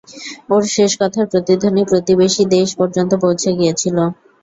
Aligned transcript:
ওর 0.49 0.63
শেষ 0.71 0.91
কথার 1.01 1.25
প্রতিধ্বনি 1.31 1.81
প্রতিবেশী 1.85 2.43
দেশ 2.55 2.69
পর্যন্ত 2.79 3.11
পৌঁছে 3.23 3.49
গিয়েছিল। 3.57 3.97